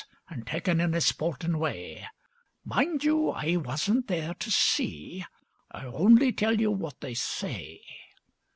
An' 0.31 0.45
taken 0.45 0.81
in 0.81 0.95
a 0.95 0.99
sportin' 0.99 1.59
way. 1.59 2.07
Mind 2.65 3.03
you, 3.03 3.29
I 3.29 3.57
wasn't 3.57 4.07
there 4.07 4.33
to 4.33 4.49
see; 4.49 5.23
I 5.71 5.85
only 5.85 6.31
tell 6.33 6.59
you 6.59 6.71
what 6.71 7.01
they 7.01 7.13
say. 7.13 7.83